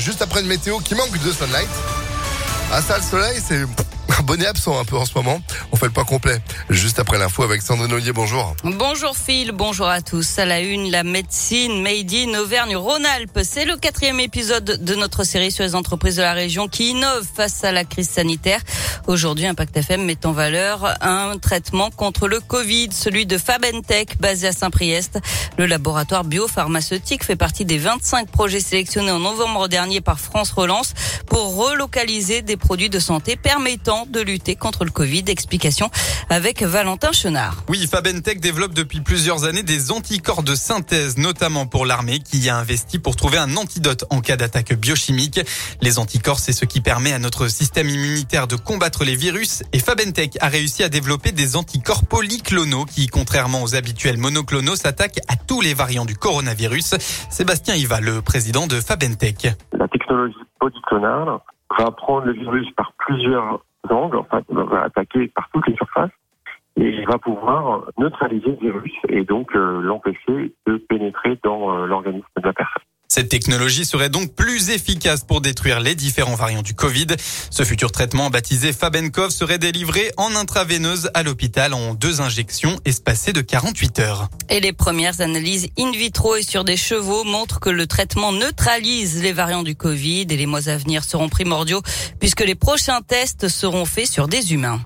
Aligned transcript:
Juste 0.00 0.22
après 0.22 0.40
une 0.40 0.48
météo 0.48 0.80
qui 0.80 0.96
manque 0.96 1.16
de 1.22 1.30
sunlight. 1.30 1.68
Ah 2.72 2.82
ça, 2.82 2.96
le 2.98 3.02
soleil, 3.04 3.40
c'est 3.46 3.64
bonnet 4.24 4.46
absent 4.46 4.78
un 4.78 4.84
peu 4.84 4.96
en 4.96 5.04
ce 5.04 5.14
moment. 5.14 5.40
On 5.70 5.76
fait 5.76 5.86
le 5.86 5.92
point 5.92 6.04
complet. 6.04 6.40
Juste 6.70 6.98
après 6.98 7.18
l'info 7.18 7.42
avec 7.42 7.62
Sandrine 7.62 7.92
Ollier, 7.92 8.12
bonjour. 8.12 8.56
Bonjour 8.64 9.16
Phil, 9.16 9.52
bonjour 9.52 9.86
à 9.86 10.00
tous. 10.00 10.38
À 10.38 10.46
la 10.46 10.60
une, 10.60 10.90
la 10.90 11.04
médecine 11.04 11.82
made 11.82 12.12
in 12.12 12.38
Auvergne-Rhône-Alpes. 12.38 13.40
C'est 13.44 13.64
le 13.64 13.76
quatrième 13.76 14.20
épisode 14.20 14.82
de 14.82 14.94
notre 14.94 15.24
série 15.24 15.52
sur 15.52 15.62
les 15.62 15.74
entreprises 15.74 16.16
de 16.16 16.22
la 16.22 16.32
région 16.32 16.68
qui 16.68 16.90
innovent 16.90 17.26
face 17.34 17.64
à 17.64 17.72
la 17.72 17.84
crise 17.84 18.08
sanitaire. 18.08 18.60
Aujourd'hui, 19.06 19.46
Impact 19.46 19.76
FM 19.76 20.04
met 20.04 20.24
en 20.24 20.32
valeur 20.32 20.96
un 21.02 21.36
traitement 21.38 21.90
contre 21.90 22.26
le 22.26 22.40
Covid, 22.40 22.88
celui 22.92 23.26
de 23.26 23.36
Fabentech, 23.36 24.18
basé 24.18 24.48
à 24.48 24.52
Saint-Priest. 24.52 25.18
Le 25.58 25.66
laboratoire 25.66 26.24
biopharmaceutique 26.24 27.24
fait 27.24 27.36
partie 27.36 27.64
des 27.64 27.78
25 27.78 28.28
projets 28.30 28.60
sélectionnés 28.60 29.10
en 29.10 29.20
novembre 29.20 29.68
dernier 29.68 30.00
par 30.00 30.18
France 30.18 30.50
Relance 30.50 30.94
pour 31.26 31.56
relocaliser 31.56 32.42
des 32.42 32.56
produits 32.56 32.90
de 32.90 32.98
santé 32.98 33.36
permettant 33.36 33.93
de 34.08 34.20
lutter 34.20 34.56
contre 34.56 34.84
le 34.84 34.90
Covid. 34.90 35.24
Explication 35.28 35.90
avec 36.28 36.62
Valentin 36.62 37.12
Chenard. 37.12 37.62
Oui, 37.68 37.86
Fabentech 37.86 38.40
développe 38.40 38.74
depuis 38.74 39.00
plusieurs 39.00 39.44
années 39.44 39.62
des 39.62 39.92
anticorps 39.92 40.42
de 40.42 40.54
synthèse, 40.54 41.16
notamment 41.18 41.66
pour 41.66 41.86
l'armée 41.86 42.18
qui 42.18 42.38
y 42.38 42.48
a 42.48 42.56
investi 42.56 42.98
pour 42.98 43.16
trouver 43.16 43.38
un 43.38 43.56
antidote 43.56 44.04
en 44.10 44.20
cas 44.20 44.36
d'attaque 44.36 44.74
biochimique. 44.74 45.40
Les 45.80 45.98
anticorps, 45.98 46.38
c'est 46.38 46.52
ce 46.52 46.64
qui 46.64 46.80
permet 46.80 47.12
à 47.12 47.18
notre 47.18 47.48
système 47.48 47.88
immunitaire 47.88 48.46
de 48.46 48.56
combattre 48.56 49.04
les 49.04 49.16
virus 49.16 49.62
et 49.72 49.78
Fabentech 49.78 50.36
a 50.40 50.48
réussi 50.48 50.82
à 50.82 50.88
développer 50.88 51.32
des 51.32 51.56
anticorps 51.56 52.04
polyclonaux 52.06 52.84
qui, 52.84 53.06
contrairement 53.06 53.62
aux 53.62 53.74
habituels 53.74 54.18
monoclonaux, 54.18 54.76
s'attaquent 54.76 55.20
à 55.28 55.36
tous 55.36 55.60
les 55.60 55.74
variants 55.74 56.04
du 56.04 56.16
coronavirus. 56.16 56.96
Sébastien 57.30 57.74
Iva, 57.74 58.00
le 58.00 58.22
président 58.22 58.66
de 58.66 58.80
Fabentech. 58.80 59.48
La 59.72 59.88
technologie 59.88 60.34
polyclonale 60.58 61.38
va 61.78 61.90
prendre 61.90 62.26
le 62.26 62.32
virus 62.32 62.66
par 62.76 62.92
plusieurs 62.98 63.60
angles, 63.90 64.18
enfin, 64.18 64.42
va 64.48 64.82
attaquer 64.82 65.28
par 65.28 65.48
toutes 65.50 65.66
les 65.68 65.76
surfaces 65.76 66.10
et 66.76 67.04
va 67.04 67.18
pouvoir 67.18 67.84
neutraliser 67.98 68.50
le 68.60 68.70
virus 68.70 68.92
et 69.08 69.24
donc 69.24 69.54
euh, 69.54 69.80
l'empêcher 69.80 70.54
de 70.66 70.76
pénétrer 70.76 71.38
dans 71.42 71.76
euh, 71.76 71.86
l'organisme 71.86 72.26
de 72.36 72.42
la 72.42 72.52
personne. 72.52 72.82
Cette 73.14 73.28
technologie 73.28 73.84
serait 73.84 74.08
donc 74.08 74.34
plus 74.34 74.70
efficace 74.70 75.22
pour 75.22 75.40
détruire 75.40 75.78
les 75.78 75.94
différents 75.94 76.34
variants 76.34 76.62
du 76.62 76.74
Covid. 76.74 77.06
Ce 77.48 77.62
futur 77.62 77.92
traitement 77.92 78.28
baptisé 78.28 78.72
Fabenkov 78.72 79.30
serait 79.30 79.58
délivré 79.58 80.10
en 80.16 80.34
intraveineuse 80.34 81.12
à 81.14 81.22
l'hôpital 81.22 81.74
en 81.74 81.94
deux 81.94 82.20
injections 82.20 82.76
espacées 82.84 83.32
de 83.32 83.40
48 83.40 84.00
heures. 84.00 84.30
Et 84.50 84.58
les 84.58 84.72
premières 84.72 85.20
analyses 85.20 85.68
in 85.78 85.92
vitro 85.92 86.34
et 86.34 86.42
sur 86.42 86.64
des 86.64 86.76
chevaux 86.76 87.22
montrent 87.22 87.60
que 87.60 87.70
le 87.70 87.86
traitement 87.86 88.32
neutralise 88.32 89.22
les 89.22 89.32
variants 89.32 89.62
du 89.62 89.76
Covid 89.76 90.22
et 90.22 90.36
les 90.36 90.46
mois 90.46 90.68
à 90.68 90.76
venir 90.76 91.04
seront 91.04 91.28
primordiaux 91.28 91.82
puisque 92.18 92.44
les 92.44 92.56
prochains 92.56 93.00
tests 93.00 93.46
seront 93.46 93.84
faits 93.84 94.10
sur 94.10 94.26
des 94.26 94.52
humains. 94.52 94.80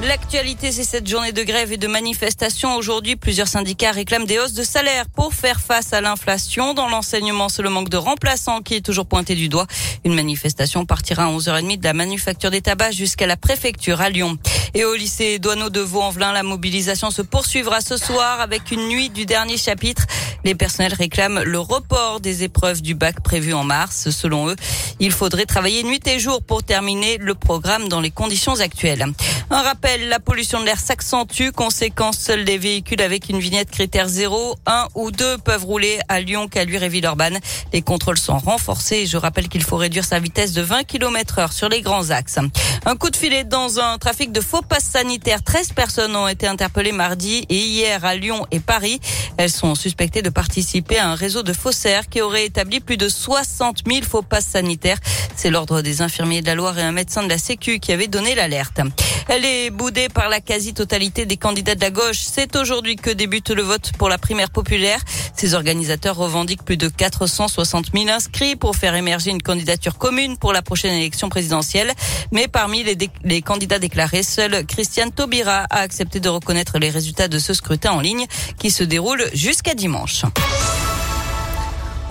L'actualité, 0.00 0.70
c'est 0.70 0.84
cette 0.84 1.08
journée 1.08 1.32
de 1.32 1.42
grève 1.42 1.72
et 1.72 1.76
de 1.76 1.88
manifestation. 1.88 2.76
Aujourd'hui, 2.76 3.16
plusieurs 3.16 3.48
syndicats 3.48 3.90
réclament 3.90 4.26
des 4.26 4.38
hausses 4.38 4.52
de 4.52 4.62
salaire 4.62 5.06
pour 5.08 5.34
faire 5.34 5.60
face 5.60 5.92
à 5.92 6.00
l'inflation. 6.00 6.72
Dans 6.72 6.88
l'enseignement, 6.88 7.48
c'est 7.48 7.62
le 7.62 7.68
manque 7.68 7.88
de 7.88 7.96
remplaçants 7.96 8.60
qui 8.60 8.76
est 8.76 8.80
toujours 8.80 9.06
pointé 9.06 9.34
du 9.34 9.48
doigt. 9.48 9.66
Une 10.04 10.14
manifestation 10.14 10.86
partira 10.86 11.24
à 11.24 11.32
11h30 11.32 11.80
de 11.80 11.84
la 11.84 11.94
manufacture 11.94 12.52
des 12.52 12.60
tabacs 12.60 12.92
jusqu'à 12.92 13.26
la 13.26 13.36
préfecture 13.36 14.00
à 14.00 14.08
Lyon. 14.08 14.38
Et 14.74 14.84
au 14.84 14.94
lycée 14.94 15.40
Douaneau 15.40 15.68
de 15.68 15.80
Vaux-en-Velin, 15.80 16.32
la 16.32 16.44
mobilisation 16.44 17.10
se 17.10 17.22
poursuivra 17.22 17.80
ce 17.80 17.96
soir 17.96 18.40
avec 18.40 18.70
une 18.70 18.86
nuit 18.86 19.10
du 19.10 19.26
dernier 19.26 19.56
chapitre. 19.56 20.06
Les 20.44 20.54
personnels 20.54 20.94
réclament 20.94 21.42
le 21.42 21.58
report 21.58 22.20
des 22.20 22.44
épreuves 22.44 22.80
du 22.80 22.94
bac 22.94 23.20
prévu 23.22 23.52
en 23.52 23.64
mars. 23.64 24.10
Selon 24.10 24.48
eux, 24.48 24.56
il 25.00 25.12
faudrait 25.12 25.46
travailler 25.46 25.82
nuit 25.82 26.00
et 26.06 26.18
jour 26.18 26.42
pour 26.42 26.62
terminer 26.62 27.18
le 27.18 27.34
programme 27.34 27.88
dans 27.88 28.00
les 28.00 28.10
conditions 28.10 28.60
actuelles. 28.60 29.04
Un 29.50 29.62
rappel, 29.62 30.08
la 30.08 30.20
pollution 30.20 30.60
de 30.60 30.66
l'air 30.66 30.78
s'accentue. 30.78 31.50
Conséquence, 31.54 32.18
seuls 32.18 32.44
les 32.44 32.58
véhicules 32.58 33.02
avec 33.02 33.28
une 33.28 33.38
vignette 33.38 33.70
critère 33.70 34.08
0, 34.08 34.56
1 34.66 34.88
ou 34.94 35.10
2 35.10 35.38
peuvent 35.38 35.64
rouler 35.64 35.98
à 36.08 36.20
Lyon, 36.20 36.48
Caluire 36.48 36.82
et 36.82 36.88
Villeurbanne. 36.88 37.38
Les 37.72 37.82
contrôles 37.82 38.18
sont 38.18 38.38
renforcés. 38.38 39.06
Je 39.06 39.16
rappelle 39.16 39.48
qu'il 39.48 39.62
faut 39.62 39.76
réduire 39.76 40.04
sa 40.04 40.18
vitesse 40.18 40.52
de 40.52 40.62
20 40.62 40.84
km 40.84 41.38
heure 41.38 41.52
sur 41.52 41.68
les 41.68 41.82
grands 41.82 42.10
axes. 42.10 42.38
Un 42.84 42.96
coup 42.96 43.10
de 43.10 43.16
filet 43.16 43.44
dans 43.44 43.80
un 43.80 43.98
trafic 43.98 44.32
de 44.32 44.40
faux 44.40 44.62
passes 44.62 44.84
sanitaires. 44.84 45.42
13 45.42 45.72
personnes 45.72 46.14
ont 46.14 46.28
été 46.28 46.46
interpellées 46.46 46.92
mardi 46.92 47.44
et 47.48 47.56
hier 47.56 48.04
à 48.04 48.14
Lyon 48.14 48.46
et 48.50 48.60
Paris. 48.60 49.00
Elles 49.36 49.50
sont 49.50 49.74
suspectées 49.74 50.22
de 50.22 50.27
participer 50.30 50.98
à 50.98 51.08
un 51.08 51.14
réseau 51.14 51.42
de 51.42 51.52
faussaires 51.52 52.08
qui 52.08 52.20
aurait 52.20 52.46
établi 52.46 52.80
plus 52.80 52.96
de 52.96 53.08
60 53.08 53.82
000 53.86 54.02
faux 54.02 54.22
passes 54.22 54.46
sanitaires. 54.46 54.98
C'est 55.36 55.50
l'ordre 55.50 55.82
des 55.82 56.02
infirmiers 56.02 56.40
de 56.40 56.46
la 56.46 56.54
Loire 56.54 56.78
et 56.78 56.82
un 56.82 56.92
médecin 56.92 57.22
de 57.22 57.28
la 57.28 57.38
Sécu 57.38 57.78
qui 57.78 57.92
avait 57.92 58.08
donné 58.08 58.34
l'alerte. 58.34 58.80
Elle 59.28 59.44
est 59.44 59.70
boudée 59.70 60.08
par 60.08 60.28
la 60.28 60.40
quasi-totalité 60.40 61.26
des 61.26 61.36
candidats 61.36 61.74
de 61.74 61.80
la 61.80 61.90
gauche. 61.90 62.18
C'est 62.20 62.56
aujourd'hui 62.56 62.96
que 62.96 63.10
débute 63.10 63.50
le 63.50 63.62
vote 63.62 63.92
pour 63.98 64.08
la 64.08 64.18
primaire 64.18 64.50
populaire. 64.50 65.00
Ces 65.36 65.54
organisateurs 65.54 66.16
revendiquent 66.16 66.64
plus 66.64 66.76
de 66.76 66.88
460 66.88 67.92
000 67.94 68.08
inscrits 68.08 68.56
pour 68.56 68.74
faire 68.74 68.94
émerger 68.94 69.30
une 69.30 69.42
candidature 69.42 69.98
commune 69.98 70.38
pour 70.38 70.52
la 70.52 70.62
prochaine 70.62 70.94
élection 70.94 71.28
présidentielle. 71.28 71.92
Mais 72.32 72.48
parmi 72.48 72.82
les, 72.82 72.96
les 73.22 73.42
candidats 73.42 73.78
déclarés, 73.78 74.22
seul 74.22 74.66
Christiane 74.66 75.12
Taubira 75.12 75.66
a 75.70 75.80
accepté 75.80 76.20
de 76.20 76.28
reconnaître 76.28 76.78
les 76.78 76.90
résultats 76.90 77.28
de 77.28 77.38
ce 77.38 77.54
scrutin 77.54 77.92
en 77.92 78.00
ligne 78.00 78.26
qui 78.58 78.70
se 78.70 78.82
déroule 78.84 79.24
jusqu'à 79.34 79.74
dimanche. 79.74 80.17
Chant. 80.18 80.77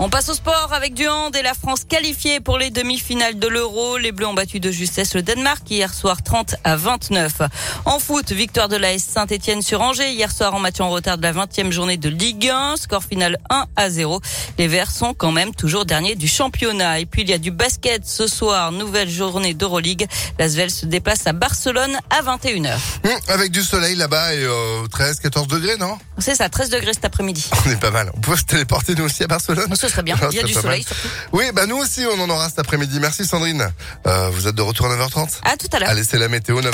On 0.00 0.08
passe 0.10 0.28
au 0.28 0.34
sport 0.34 0.70
avec 0.72 0.94
du 0.94 1.08
hand 1.08 1.34
et 1.34 1.42
la 1.42 1.54
France 1.54 1.82
qualifiée 1.82 2.38
pour 2.38 2.56
les 2.56 2.70
demi-finales 2.70 3.36
de 3.36 3.48
l'Euro. 3.48 3.98
Les 3.98 4.12
Bleus 4.12 4.28
ont 4.28 4.34
battu 4.34 4.60
de 4.60 4.70
justesse 4.70 5.14
le 5.14 5.22
Danemark 5.22 5.68
hier 5.68 5.92
soir 5.92 6.22
30 6.22 6.54
à 6.62 6.76
29. 6.76 7.42
En 7.84 7.98
foot, 7.98 8.30
victoire 8.30 8.68
de 8.68 8.76
l'AS 8.76 9.02
Saint-Etienne 9.02 9.60
sur 9.60 9.80
Angers 9.80 10.12
hier 10.12 10.30
soir 10.30 10.54
en 10.54 10.60
match 10.60 10.78
en 10.78 10.88
retard 10.88 11.18
de 11.18 11.24
la 11.24 11.32
20e 11.32 11.72
journée 11.72 11.96
de 11.96 12.08
Ligue 12.08 12.48
1. 12.48 12.76
Score 12.76 13.02
final 13.02 13.38
1 13.50 13.64
à 13.74 13.90
0. 13.90 14.20
Les 14.56 14.68
Verts 14.68 14.92
sont 14.92 15.14
quand 15.14 15.32
même 15.32 15.52
toujours 15.52 15.84
derniers 15.84 16.14
du 16.14 16.28
championnat. 16.28 17.00
Et 17.00 17.06
puis 17.06 17.22
il 17.22 17.28
y 17.28 17.32
a 17.32 17.38
du 17.38 17.50
basket 17.50 18.06
ce 18.06 18.28
soir, 18.28 18.70
nouvelle 18.70 19.10
journée 19.10 19.52
d'Euroleague. 19.52 20.06
L'Asvel 20.38 20.70
se 20.70 20.86
déplace 20.86 21.26
à 21.26 21.32
Barcelone 21.32 21.98
à 22.10 22.22
21h. 22.22 22.76
Mmh, 23.02 23.08
avec 23.32 23.50
du 23.50 23.62
soleil 23.62 23.96
là-bas 23.96 24.32
et 24.32 24.44
euh, 24.44 24.86
13, 24.92 25.18
14 25.18 25.48
degrés, 25.48 25.76
non? 25.76 25.98
C'est 26.18 26.36
ça, 26.36 26.48
13 26.48 26.70
degrés 26.70 26.94
cet 26.94 27.04
après-midi. 27.04 27.50
On 27.66 27.70
est 27.70 27.80
pas 27.80 27.90
mal. 27.90 28.12
On 28.16 28.20
peut 28.20 28.36
se 28.36 28.44
téléporter 28.44 28.94
nous 28.94 29.04
aussi 29.04 29.24
à 29.24 29.26
Barcelone? 29.26 29.66
Ce 29.88 29.92
serait 29.92 30.02
bien. 30.02 30.16
Il 30.30 30.36
y 30.36 30.40
a 30.40 30.42
du 30.42 30.52
soleil 30.52 30.82
surtout. 30.82 31.08
Oui, 31.32 31.44
bah 31.54 31.66
nous 31.66 31.76
aussi, 31.76 32.04
on 32.06 32.20
en 32.20 32.28
aura 32.30 32.48
cet 32.48 32.58
après-midi. 32.58 32.98
Merci 33.00 33.24
Sandrine. 33.24 33.68
Euh, 34.06 34.30
vous 34.30 34.46
êtes 34.48 34.54
de 34.54 34.62
retour 34.62 34.86
à 34.86 34.96
9h30 34.96 35.40
À 35.44 35.56
tout 35.56 35.68
à 35.72 35.78
l'heure. 35.78 35.88
Allez, 35.88 36.04
c'est 36.04 36.18
la 36.18 36.28
météo 36.28 36.60
9h04. 36.60 36.72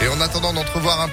Et 0.00 0.08
en 0.08 0.20
attendant 0.20 0.52
d'entrevoir 0.52 1.00
un 1.00 1.06